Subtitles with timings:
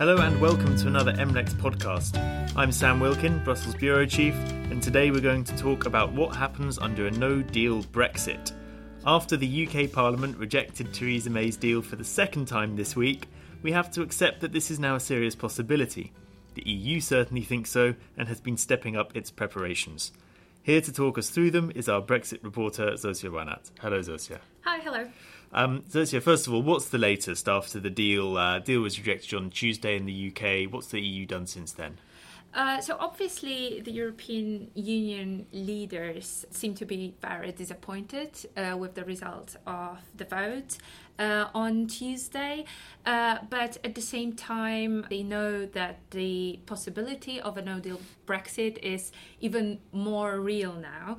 [0.00, 2.16] Hello and welcome to another MLEX podcast.
[2.56, 4.32] I'm Sam Wilkin, Brussels Bureau Chief,
[4.70, 8.52] and today we're going to talk about what happens under a no deal Brexit.
[9.04, 13.28] After the UK Parliament rejected Theresa May's deal for the second time this week,
[13.60, 16.14] we have to accept that this is now a serious possibility.
[16.54, 20.12] The EU certainly thinks so and has been stepping up its preparations.
[20.62, 23.70] Here to talk us through them is our Brexit reporter, Zosia Wanat.
[23.80, 24.38] Hello, Zosia.
[24.62, 25.08] Hi, hello.
[25.52, 28.36] Um, Zosia, first of all, what's the latest after the deal?
[28.36, 30.70] Uh, deal was rejected on Tuesday in the UK.
[30.72, 31.96] What's the EU done since then?
[32.52, 39.04] Uh, so obviously, the European Union leaders seem to be very disappointed uh, with the
[39.04, 40.78] result of the vote
[41.20, 42.64] uh, on Tuesday.
[43.06, 48.78] Uh, but at the same time, they know that the possibility of a no-deal Brexit
[48.78, 51.18] is even more real now.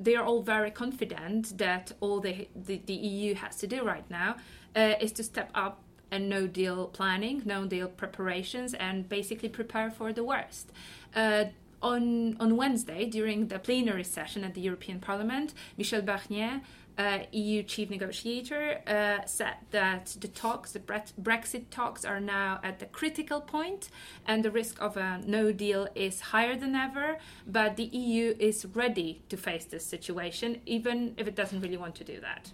[0.00, 4.08] They are all very confident that all the, the, the EU has to do right
[4.10, 4.36] now
[4.74, 5.80] uh, is to step up
[6.18, 10.72] no deal planning, no deal preparations, and basically prepare for the worst.
[11.14, 11.46] Uh,
[11.82, 16.62] on, on Wednesday, during the plenary session at the European Parliament, Michel Barnier,
[16.98, 22.78] uh, EU chief negotiator, uh, said that the talks, the Brexit talks, are now at
[22.78, 23.90] the critical point,
[24.26, 27.18] and the risk of a no deal is higher than ever.
[27.46, 31.94] But the EU is ready to face this situation, even if it doesn't really want
[31.96, 32.50] to do that.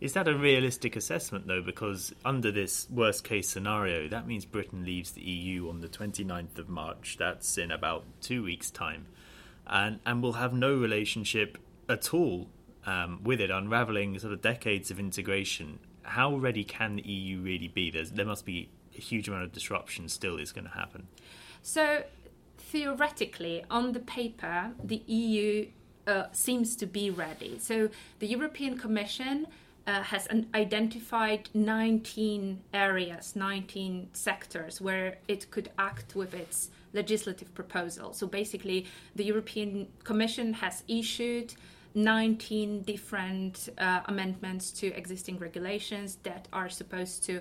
[0.00, 1.60] Is that a realistic assessment, though?
[1.60, 6.58] Because under this worst case scenario, that means Britain leaves the EU on the 29th
[6.58, 7.16] of March.
[7.18, 9.06] That's in about two weeks' time.
[9.66, 12.48] And, and will have no relationship at all
[12.86, 15.80] um, with it, unraveling sort of decades of integration.
[16.02, 17.90] How ready can the EU really be?
[17.90, 21.08] There's, there must be a huge amount of disruption still is going to happen.
[21.62, 22.04] So,
[22.56, 25.68] theoretically, on the paper, the EU
[26.06, 27.58] uh, seems to be ready.
[27.58, 29.46] So, the European Commission
[29.86, 38.12] uh, has identified 19 areas, 19 sectors where it could act with its legislative proposal.
[38.12, 41.54] So basically, the European Commission has issued
[41.94, 47.40] 19 different uh, amendments to existing regulations that are supposed to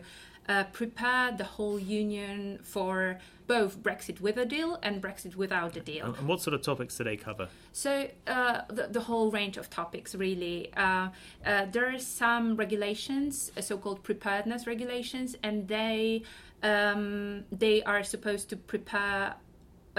[0.50, 5.80] uh, prepare the whole union for both Brexit with a deal and Brexit without a
[5.80, 6.16] deal.
[6.18, 7.48] And what sort of topics do they cover?
[7.72, 10.72] So, uh, the, the, whole range of topics, really.
[10.76, 11.10] Uh,
[11.46, 16.24] uh, there are some regulations, uh, so called preparedness regulations, and they,
[16.64, 19.36] um, they are supposed to prepare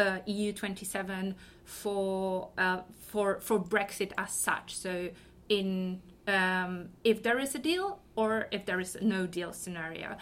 [0.00, 1.34] uh, EU 27
[1.64, 4.76] for, uh, for, for Brexit as such.
[4.76, 5.10] So,
[5.48, 10.16] in um, if there is a deal or if there is no deal scenario.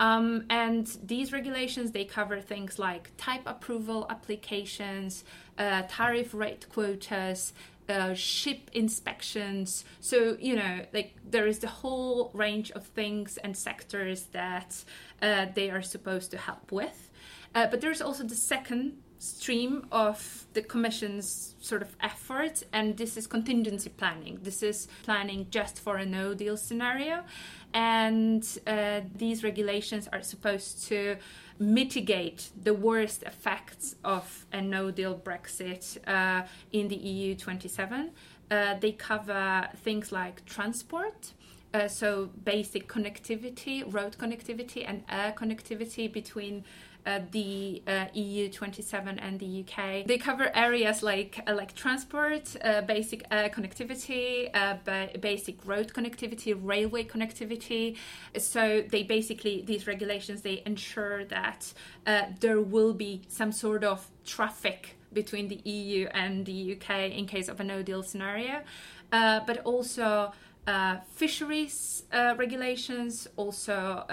[0.00, 5.24] Um, and these regulations they cover things like type approval applications,
[5.58, 7.52] uh, tariff rate quotas,
[7.88, 9.84] uh, ship inspections.
[10.00, 14.82] So you know, like there is the whole range of things and sectors that
[15.20, 17.10] uh, they are supposed to help with.
[17.54, 23.16] Uh, but there's also the second stream of the Commission's sort of effort, and this
[23.16, 24.40] is contingency planning.
[24.42, 27.22] This is planning just for a no deal scenario,
[27.72, 31.16] and uh, these regulations are supposed to
[31.60, 38.10] mitigate the worst effects of a no deal Brexit uh, in the EU 27.
[38.50, 41.32] Uh, they cover things like transport.
[41.72, 46.64] Uh, so basic connectivity, road connectivity, and air connectivity between
[47.04, 50.06] uh, the uh, EU 27 and the UK.
[50.06, 56.56] They cover areas like uh, like transport, uh, basic connectivity, uh, ba- basic road connectivity,
[56.60, 57.96] railway connectivity.
[58.38, 61.72] So they basically these regulations they ensure that
[62.06, 67.26] uh, there will be some sort of traffic between the EU and the UK in
[67.26, 68.62] case of a no deal scenario,
[69.10, 70.32] but also.
[71.16, 72.04] fisheries
[72.44, 74.04] regulations, also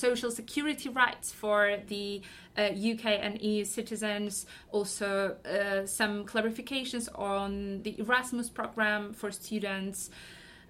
[0.00, 2.22] social security rights for the
[2.56, 10.10] uh, UK and EU citizens, also uh, some clarifications on the Erasmus program for students.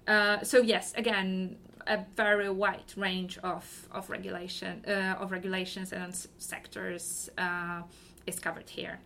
[0.07, 1.57] Uh, so yes, again,
[1.87, 7.81] a very wide range of of regulation uh, of regulations and sectors uh,
[8.27, 8.99] is covered here.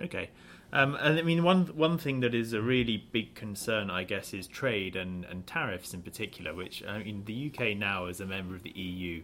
[0.00, 0.30] Okay.
[0.72, 4.34] Um, and I mean, one one thing that is a really big concern, I guess,
[4.34, 6.52] is trade and, and tariffs in particular.
[6.52, 9.22] Which I mean, the UK now, as a member of the EU,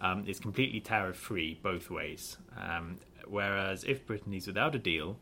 [0.00, 2.36] um, is completely tariff free both ways.
[2.56, 5.18] Um, whereas if Britain leaves without a deal,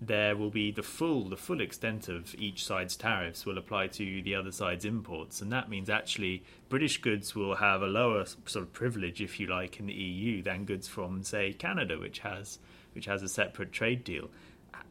[0.00, 4.22] there will be the full the full extent of each side's tariffs will apply to
[4.22, 8.64] the other side's imports, and that means actually British goods will have a lower sort
[8.64, 12.58] of privilege, if you like, in the EU than goods from say Canada, which has
[12.92, 14.30] which has a separate trade deal.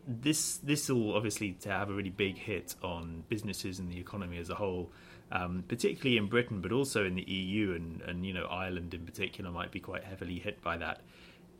[0.05, 4.37] This this will obviously to have a really big hit on businesses and the economy
[4.37, 4.91] as a whole
[5.31, 9.05] um, particularly in Britain, but also in the EU and, and you know Ireland in
[9.05, 11.01] particular might be quite heavily hit by that.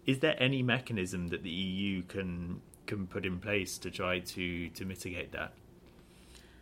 [0.05, 4.69] Is there any mechanism that the EU can can put in place to try to
[4.69, 5.53] to mitigate that?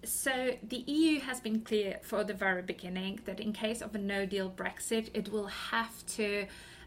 [0.04, 3.98] So the EU has been clear for the very beginning that in case of a
[3.98, 6.46] no deal Brexit, it will have to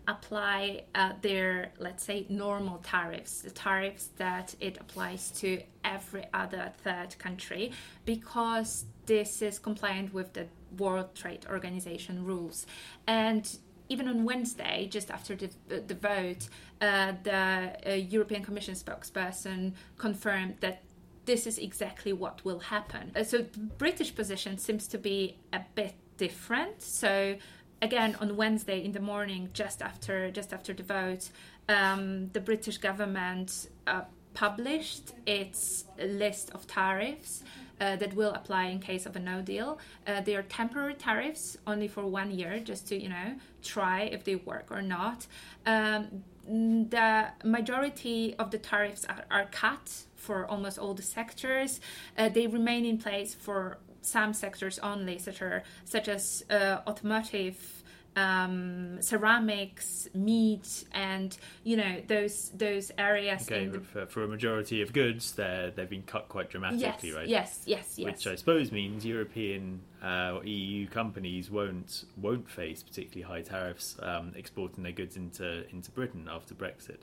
[0.09, 6.73] apply uh, their, let's say, normal tariffs, the tariffs that it applies to every other
[6.83, 7.71] third country,
[8.07, 10.47] because this is compliant with the
[10.79, 12.67] World Trade Organization rules.
[13.07, 13.49] And
[13.91, 16.49] even on Wednesday, just after the, the vote,
[16.81, 20.83] uh, the uh, European Commission spokesperson confirmed that
[21.27, 23.13] this is exactly what will happen.
[23.15, 26.83] Uh, so the British position seems to be a bit different.
[26.83, 27.37] So
[27.83, 31.31] again, on Wednesday in the morning, just after just after the vote,
[31.69, 34.03] um, the British government uh,
[34.35, 37.43] published its list of tariffs.
[37.81, 39.79] Uh, that will apply in case of a no deal.
[40.05, 44.25] Uh, they are temporary tariffs, only for one year, just to you know try if
[44.25, 45.29] they work or not.
[45.65, 51.81] Um, the majority of the tariffs are, are cut for almost all the sectors.
[52.17, 57.83] Uh, they remain in place for some sectors only, such, are, such as uh, automotive.
[58.17, 63.43] Um, ceramics, meat, and you know those those areas.
[63.43, 63.79] Okay, the...
[63.79, 67.29] for, for, a majority of goods, they they've been cut quite dramatically, yes, right?
[67.29, 68.07] Yes, yes, yes.
[68.07, 73.97] Which I suppose means European uh, or EU companies won't won't face particularly high tariffs
[74.03, 77.03] um, exporting their goods into into Britain after Brexit.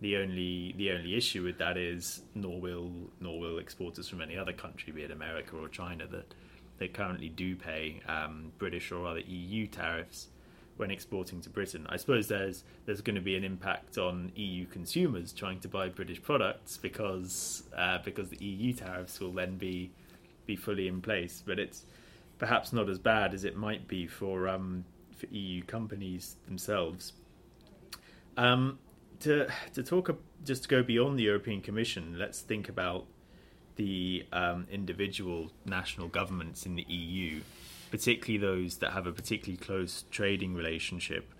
[0.00, 4.36] The only the only issue with that is nor will nor will exporters from any
[4.36, 6.34] other country, be it America or China, that
[6.78, 10.28] they currently do pay um, British or other EU tariffs
[10.78, 11.86] when exporting to Britain.
[11.90, 15.90] I suppose there's there's going to be an impact on EU consumers trying to buy
[15.90, 19.90] British products because uh, because the EU tariffs will then be
[20.46, 21.42] be fully in place.
[21.44, 21.84] But it's
[22.38, 27.12] perhaps not as bad as it might be for um, for EU companies themselves.
[28.38, 28.78] Um,
[29.20, 30.10] to to talk
[30.44, 33.06] just to go beyond the European Commission, let's think about
[33.76, 37.40] the um, individual national governments in the EU,
[37.90, 41.32] particularly those that have a particularly close trading relationship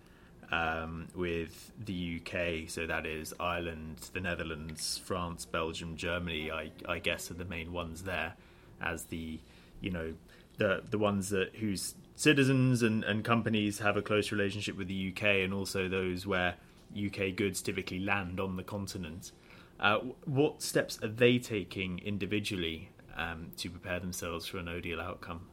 [0.51, 2.69] um, with the UK.
[2.69, 6.51] So that is Ireland, the Netherlands, France, Belgium, Germany.
[6.51, 8.35] I, I guess are the main ones there,
[8.81, 9.39] as the
[9.81, 10.15] you know
[10.59, 15.13] the the ones that whose citizens and, and companies have a close relationship with the
[15.15, 16.57] UK, and also those where
[16.97, 19.33] UK goods typically land on the continent.
[19.79, 25.01] Uh, what steps are they taking individually um, to prepare themselves for a no deal
[25.01, 25.47] outcome?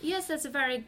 [0.00, 0.84] Yes, that's a very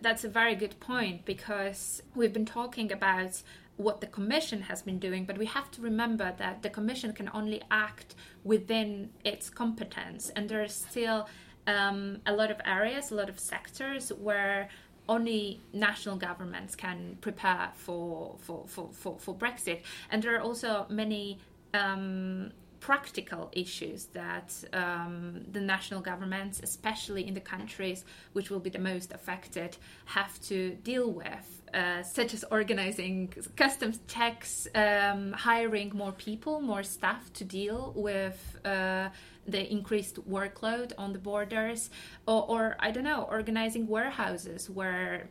[0.00, 3.42] that's a very good point because we've been talking about
[3.76, 7.28] what the commission has been doing but we have to remember that the commission can
[7.34, 8.14] only act
[8.44, 11.28] within its competence and there are still
[11.66, 14.68] um, a lot of areas a lot of sectors where
[15.08, 19.82] only national governments can prepare for for, for, for, for Brexit.
[20.10, 21.38] And there are also many
[21.74, 22.52] um,
[22.86, 28.84] practical issues that um, the national governments, especially in the countries which will be the
[28.92, 30.58] most affected, have to
[30.90, 33.16] deal with, uh, such as organizing
[33.56, 38.40] customs checks, um, hiring more people, more staff to deal with.
[38.64, 39.08] Uh,
[39.48, 41.88] the increased workload on the borders,
[42.26, 45.28] or, or I don't know, organizing warehouses where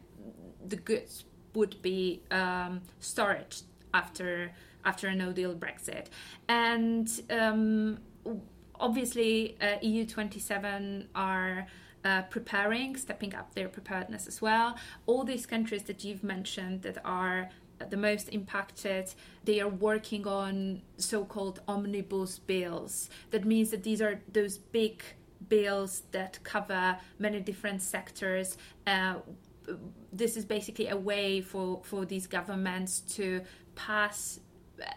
[0.66, 3.54] the goods would be um, stored
[3.94, 4.54] after
[4.86, 6.08] after a no deal Brexit,
[6.48, 8.00] and um,
[8.80, 11.68] obviously uh, EU twenty seven are.
[12.04, 14.78] Uh, preparing, stepping up their preparedness as well.
[15.08, 17.50] All these countries that you've mentioned that are
[17.90, 19.14] the most impacted,
[19.44, 23.10] they are working on so called omnibus bills.
[23.32, 25.04] That means that these are those big
[25.50, 28.58] bills that cover many different sectors.
[28.88, 29.16] Uh,
[30.14, 33.42] this is basically a way for, for these governments to
[33.76, 34.40] pass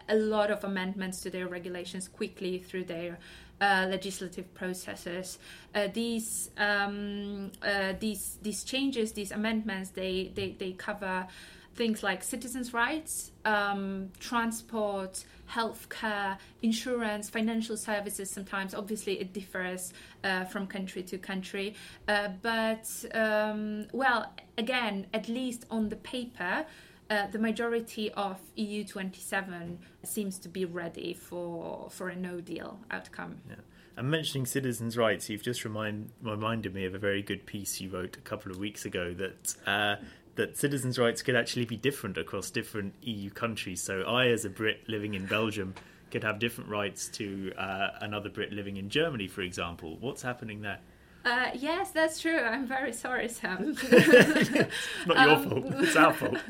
[0.07, 3.17] a lot of amendments to their regulations quickly through their
[3.61, 5.37] uh, legislative processes.
[5.75, 11.27] Uh, these um, uh, these these changes, these amendments, they they, they cover
[11.75, 18.29] things like citizens' rights, um, transport, healthcare, insurance, financial services.
[18.29, 19.93] Sometimes, obviously, it differs
[20.23, 21.75] uh, from country to country.
[22.07, 26.65] Uh, but, um, well, again, at least on the paper,
[27.09, 32.79] uh, the majority of EU 27 seems to be ready for, for a no deal
[32.91, 33.37] outcome.
[33.49, 33.55] Yeah.
[33.97, 37.89] And mentioning citizens' rights, you've just remind, reminded me of a very good piece you
[37.89, 39.95] wrote a couple of weeks ago that uh,
[40.35, 43.81] that citizens' rights could actually be different across different EU countries.
[43.81, 45.73] So I, as a Brit living in Belgium,
[46.11, 49.97] could have different rights to uh, another Brit living in Germany, for example.
[49.99, 50.79] What's happening there?
[51.29, 52.39] Uh, yes, that's true.
[52.39, 53.75] I'm very sorry, Sam.
[53.79, 54.51] it's
[55.05, 55.65] not your um, fault.
[55.83, 56.37] It's our fault.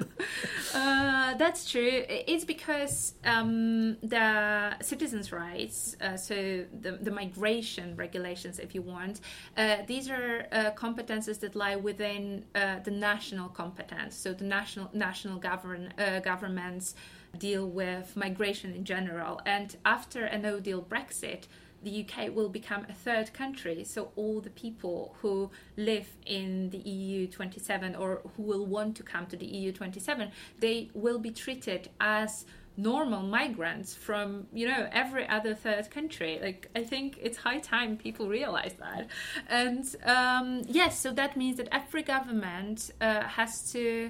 [0.71, 2.03] Uh, that's true.
[2.07, 9.21] It's because um, the citizens' rights, uh, so the, the migration regulations, if you want,
[9.57, 14.15] uh, these are uh, competences that lie within uh, the national competence.
[14.15, 16.93] So the national national govern uh, governments
[17.39, 19.41] deal with migration in general.
[19.47, 21.45] And after a No Deal Brexit
[21.83, 23.83] the UK will become a third country.
[23.83, 29.03] So all the people who live in the EU 27 or who will want to
[29.03, 32.45] come to the EU 27, they will be treated as
[32.77, 37.97] normal migrants from you know every other third country like i think it's high time
[37.97, 39.09] people realize that
[39.49, 44.09] and um, yes so that means that every government uh, has to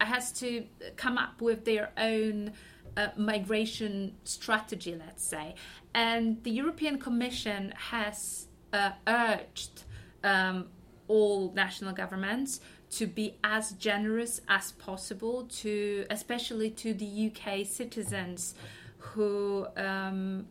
[0.00, 0.64] has to
[0.96, 2.52] come up with their own
[2.96, 5.54] uh, migration strategy, let's say.
[5.94, 9.84] And the European Commission has uh, urged
[10.22, 10.68] um,
[11.08, 18.54] all national governments to be as generous as possible to, especially to the UK citizens
[18.98, 20.46] who um,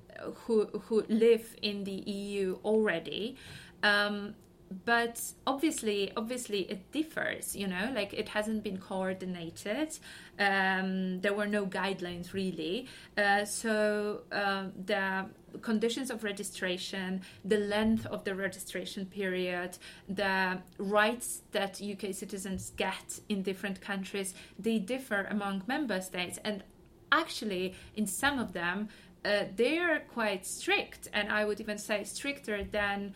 [0.46, 3.36] who who live in the EU already.
[3.84, 4.36] Um,
[4.86, 9.98] but obviously obviously it differs you know like it hasn't been coordinated.
[10.38, 12.88] Um, there were no guidelines really.
[13.18, 15.26] Uh, so um, the
[15.62, 19.76] conditions of registration the length of the registration period
[20.08, 26.40] the rights that uk citizens get in different countries they differ among member states.
[26.44, 26.64] And
[27.12, 28.90] actually in some of them
[29.26, 33.14] uh, they are quite strict and i would even say stricter than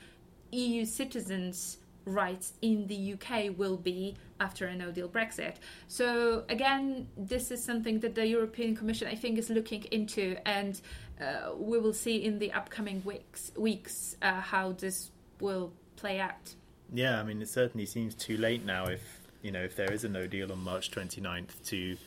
[0.54, 5.56] EU citizens' rights in the UK will be after a no deal Brexit.
[5.88, 10.80] So, again, this is something that the European Commission, I think, is looking into, and
[11.22, 16.56] uh, we will see in the upcoming weeks, weeks uh, how this will play out.
[16.94, 19.02] Yeah, I mean, it certainly seems too late now if,
[19.42, 21.98] you know, if there is a no deal on March 29th to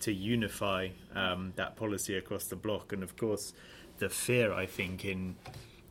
[0.00, 2.92] to unify um, that policy across the bloc.
[2.92, 3.54] And of course,
[4.00, 5.36] the fear, I think, in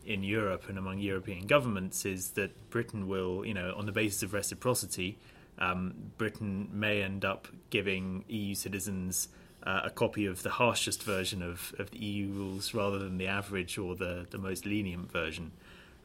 [0.06, 4.24] in Europe and among European governments is that Britain will, you know, on the basis
[4.24, 5.18] of reciprocity,
[5.60, 9.30] um, Britain may end up giving EU citizens
[9.66, 13.28] uh, a copy of the harshest version of, of the EU rules rather than the
[13.28, 15.52] average or the, the most lenient version.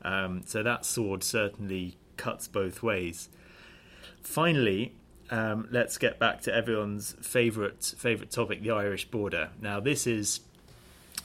[0.02, 3.28] Um, so that sword certainly cuts both ways.
[4.23, 4.95] Finally,
[5.31, 9.50] um, let's get back to everyone's favourite favourite topic, the Irish border.
[9.61, 10.40] Now, this is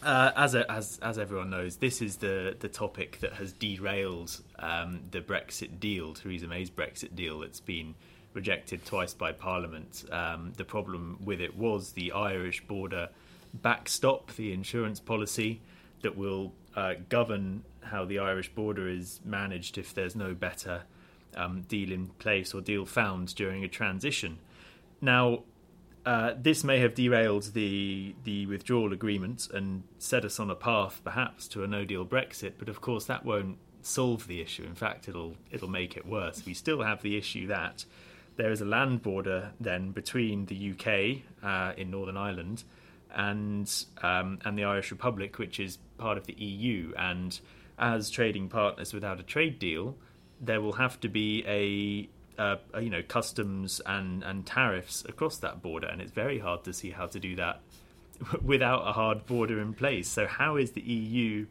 [0.03, 4.39] uh, as, a, as as everyone knows, this is the the topic that has derailed
[4.59, 7.95] um, the Brexit deal, Theresa May's Brexit deal, that's been
[8.33, 10.05] rejected twice by Parliament.
[10.11, 13.09] Um, the problem with it was the Irish border
[13.53, 15.61] backstop, the insurance policy
[16.01, 20.83] that will uh, govern how the Irish border is managed if there's no better
[21.35, 24.39] um, deal in place or deal found during a transition.
[25.01, 25.43] Now,
[26.05, 31.01] uh, this may have derailed the the withdrawal agreement and set us on a path,
[31.03, 32.53] perhaps, to a No Deal Brexit.
[32.57, 34.63] But of course, that won't solve the issue.
[34.63, 36.45] In fact, it'll it'll make it worse.
[36.45, 37.85] We still have the issue that
[38.35, 42.63] there is a land border then between the UK uh, in Northern Ireland
[43.13, 46.93] and um, and the Irish Republic, which is part of the EU.
[46.97, 47.39] And
[47.79, 49.95] as trading partners without a trade deal,
[50.41, 55.61] there will have to be a uh, you know customs and and tariffs across that
[55.61, 57.61] border, and it's very hard to see how to do that
[58.41, 60.09] without a hard border in place.
[60.09, 61.45] So how is the EU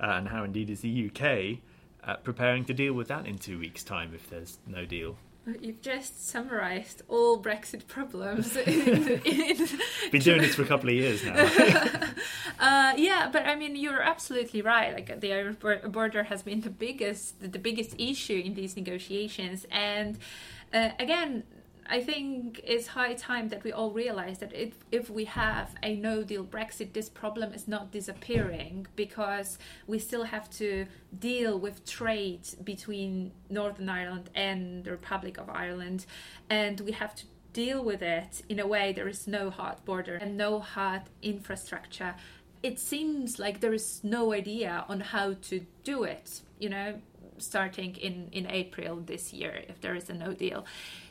[0.00, 1.58] uh, and how indeed is the UK
[2.04, 5.16] uh, preparing to deal with that in two weeks' time if there's no deal?
[5.60, 8.56] You've just summarised all Brexit problems.
[8.66, 9.68] in, in
[10.10, 11.34] Been doing this for a couple of years now.
[12.60, 14.92] uh, yeah, but I mean, you're absolutely right.
[14.92, 20.18] Like the Irish border has been the biggest, the biggest issue in these negotiations, and
[20.72, 21.44] uh, again,
[21.90, 25.96] I think it's high time that we all realize that if, if we have a
[25.96, 30.86] no deal Brexit, this problem is not disappearing because we still have to
[31.18, 36.04] deal with trade between Northern Ireland and the Republic of Ireland,
[36.50, 40.16] and we have to deal with it in a way there is no hard border
[40.16, 42.14] and no hard infrastructure.
[42.62, 47.00] It seems like there is no idea on how to do it, you know,
[47.38, 50.66] starting in, in April this year if there is a no deal.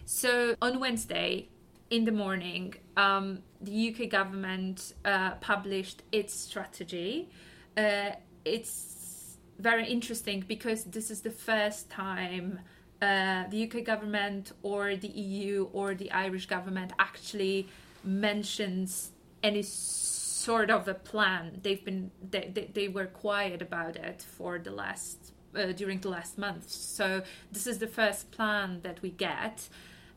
[0.09, 1.49] So on Wednesday
[1.89, 7.29] in the morning, um, the UK government uh, published its strategy.
[7.75, 8.11] Uh,
[8.45, 12.59] it's very interesting because this is the first time
[13.01, 17.67] uh, the UK government or the EU or the Irish government actually
[18.05, 19.11] mentions
[19.43, 21.59] any sort of a plan.
[21.61, 26.09] They've been they, they, they were quiet about it for the last uh, during the
[26.09, 26.69] last month.
[26.69, 29.67] So this is the first plan that we get,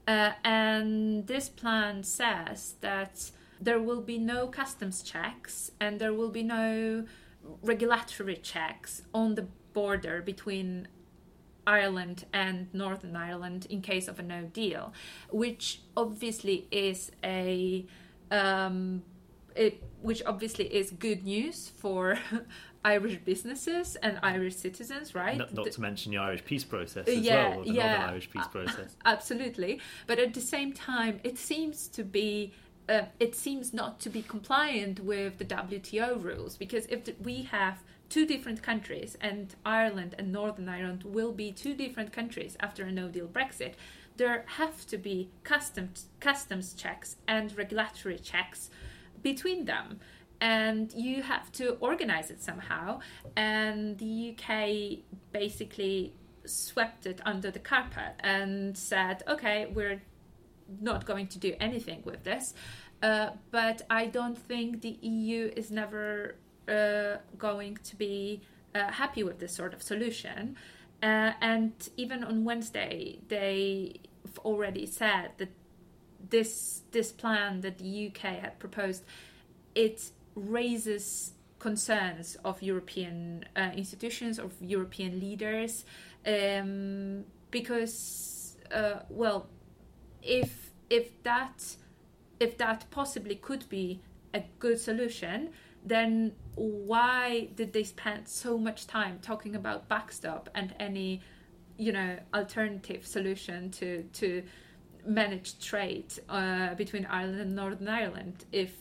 [0.07, 3.31] uh, and this plan says that
[3.61, 7.05] there will be no customs checks and there will be no
[7.63, 10.89] regulatory checks on the border between
[11.67, 14.93] Ireland and Northern Ireland in case of a no deal,
[15.31, 17.87] which obviously is a
[18.31, 19.03] um,
[19.57, 22.19] it, which obviously is good news for
[22.85, 25.37] Irish businesses and Irish citizens, right?
[25.37, 28.31] Not, not to mention the Irish peace process as yeah, well, the yeah, Northern Irish
[28.31, 28.97] peace process.
[29.05, 32.53] Absolutely, but at the same time, it seems to be.
[32.89, 37.43] Uh, it seems not to be compliant with the WTO rules because if the, we
[37.43, 42.83] have two different countries and Ireland and Northern Ireland will be two different countries after
[42.83, 43.75] a no deal Brexit,
[44.17, 48.71] there have to be customs customs checks and regulatory checks
[49.23, 50.01] between them
[50.41, 53.01] and you have to organize it somehow.
[53.37, 56.15] And the UK basically
[56.47, 60.03] swept it under the carpet and said, okay, we're
[60.81, 62.55] not going to do anything with this.
[63.03, 66.37] Uh, but I don't think the EU is never
[66.69, 68.43] uh, going to be
[68.75, 70.57] uh, happy with this sort of solution.
[71.03, 74.01] Uh, and even on Wednesday, they
[74.45, 75.49] already said that
[76.31, 79.05] this this plan that the UK had proposed,
[79.75, 85.85] it raises concerns of European uh, institutions, of European leaders,
[86.27, 89.49] um, because, uh, well,
[90.23, 91.77] if if that
[92.41, 94.01] if that possibly could be
[94.35, 95.51] a good solution,
[95.85, 101.21] then why did they spend so much time talking about backstop and any,
[101.77, 104.43] you know, alternative solution to to
[105.07, 108.73] manage trade uh, between Ireland and Northern Ireland if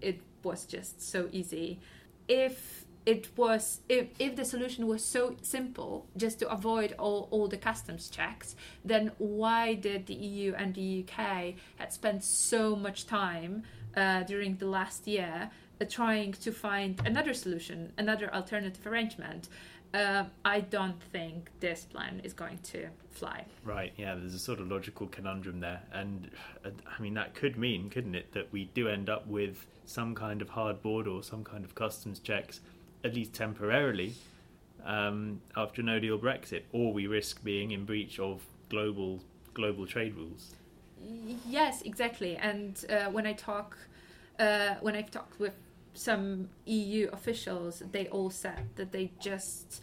[0.00, 1.80] it was just so easy.
[2.28, 7.48] If it was if, if the solution was so simple just to avoid all, all
[7.48, 8.54] the customs checks
[8.84, 11.26] then why did the eu and the uk
[11.76, 13.62] had spent so much time
[13.96, 15.50] uh, during the last year
[15.84, 19.48] trying to find another solution another alternative arrangement
[19.94, 23.44] uh, I don't think this plan is going to fly.
[23.64, 25.80] Right, yeah, there's a sort of logical conundrum there.
[25.92, 26.30] And
[26.64, 30.14] uh, I mean, that could mean, couldn't it, that we do end up with some
[30.14, 32.60] kind of hard border or some kind of customs checks,
[33.02, 34.14] at least temporarily,
[34.84, 39.20] um, after no deal Brexit, or we risk being in breach of global
[39.54, 40.54] global trade rules.
[41.46, 42.36] Yes, exactly.
[42.36, 43.76] And uh, when I talk,
[44.38, 45.54] uh, when I've talked with
[45.98, 49.82] some EU officials, they all said that they just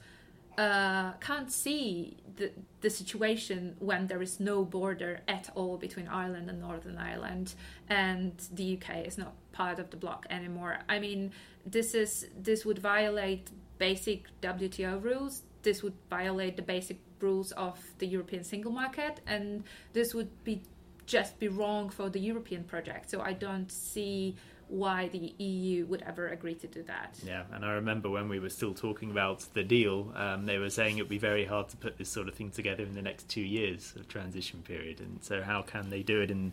[0.58, 2.51] uh, can't see the,
[2.82, 7.56] the situation when there is no border at all between Ireland and Northern Ireland,
[7.89, 10.80] and the UK is not part of the bloc anymore.
[10.88, 11.32] I mean,
[11.65, 15.43] this is this would violate basic WTO rules.
[15.63, 20.62] This would violate the basic rules of the European single market, and this would be
[21.06, 23.10] just be wrong for the European project.
[23.12, 24.36] So I don't see
[24.67, 27.19] why the EU would ever agree to do that.
[27.25, 30.69] Yeah, and I remember when we were still talking about the deal, um, they were
[30.69, 33.01] saying it would be very hard to put this sort of thing together in the
[33.01, 34.99] next two years of transition period.
[34.99, 36.51] And so, how can they do it in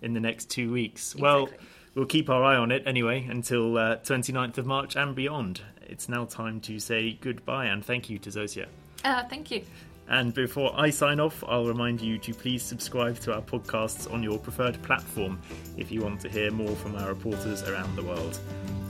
[0.00, 1.14] in the next two weeks?
[1.14, 1.22] Exactly.
[1.22, 1.48] Well,
[1.94, 5.62] we'll keep our eye on it anyway until uh, 29th of March and beyond.
[5.82, 8.66] It's now time to say goodbye and thank you to Zosia.
[9.04, 9.64] Uh, thank you.
[10.12, 14.22] And before I sign off, I'll remind you to please subscribe to our podcasts on
[14.22, 15.40] your preferred platform
[15.78, 18.38] if you want to hear more from our reporters around the world.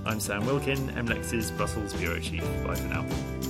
[0.04, 2.42] I'm Sam Wilkin, MLEX's Brussels Bureau Chief.
[2.66, 3.41] Bye for now.